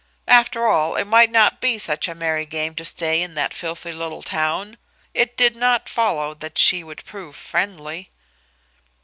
After 0.27 0.65
all, 0.65 0.95
it 0.95 1.05
might 1.05 1.29
not 1.29 1.61
be 1.61 1.77
such 1.77 2.07
a 2.07 2.15
merry 2.15 2.47
game 2.47 2.73
to 2.73 2.83
stay 2.85 3.21
in 3.21 3.35
that 3.35 3.53
filthy 3.53 3.91
little 3.91 4.23
town; 4.23 4.79
it 5.13 5.37
did 5.37 5.55
not 5.55 5.87
follow 5.87 6.33
that 6.33 6.57
she 6.57 6.83
would 6.83 7.05
prove 7.05 7.35
friendly. 7.35 8.09